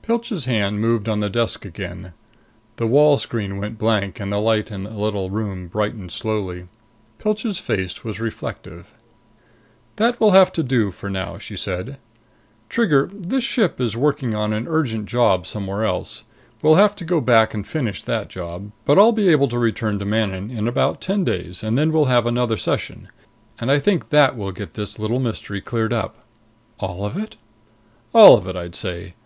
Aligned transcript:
Pilch's 0.00 0.46
hand 0.46 0.80
moved 0.80 1.10
on 1.10 1.20
the 1.20 1.28
desk 1.28 1.66
again. 1.66 2.14
The 2.76 2.86
wall 2.86 3.18
screen 3.18 3.58
went 3.58 3.76
blank, 3.78 4.18
and 4.18 4.32
the 4.32 4.38
light 4.38 4.70
in 4.70 4.84
the 4.84 4.90
little 4.96 5.28
room 5.28 5.68
brightened 5.68 6.10
slowly. 6.10 6.68
Pilch's 7.18 7.58
face 7.58 8.02
was 8.02 8.18
reflective. 8.18 8.94
"That 9.96 10.18
will 10.18 10.30
have 10.30 10.54
to 10.54 10.62
do 10.62 10.90
for 10.90 11.10
now," 11.10 11.36
she 11.36 11.54
said. 11.54 11.98
"Trigger, 12.70 13.10
this 13.12 13.44
ship 13.44 13.78
is 13.78 13.94
working 13.94 14.32
on 14.34 14.54
an 14.54 14.66
urgent 14.66 15.04
job 15.04 15.46
somewhere 15.46 15.84
else. 15.84 16.24
We'll 16.62 16.76
have 16.76 16.96
to 16.96 17.04
go 17.04 17.20
back 17.20 17.52
and 17.52 17.68
finish 17.68 18.02
that 18.04 18.28
job. 18.30 18.72
But 18.86 18.98
I'll 18.98 19.12
be 19.12 19.28
able 19.28 19.48
to 19.48 19.58
return 19.58 19.98
to 19.98 20.06
Manon 20.06 20.50
in 20.50 20.66
about 20.66 21.02
ten 21.02 21.24
days, 21.24 21.62
and 21.62 21.76
then 21.76 21.92
we'll 21.92 22.06
have 22.06 22.24
another 22.24 22.56
session. 22.56 23.10
And 23.58 23.70
I 23.70 23.78
think 23.80 24.08
that 24.08 24.34
will 24.34 24.50
get 24.50 24.72
this 24.72 24.98
little 24.98 25.20
mystery 25.20 25.60
cleared 25.60 25.92
up." 25.92 26.24
"All 26.80 27.04
of 27.04 27.18
it?" 27.18 27.36
"All 28.14 28.38
of 28.38 28.48
it, 28.48 28.56
I'd 28.56 28.74
say. 28.74 29.12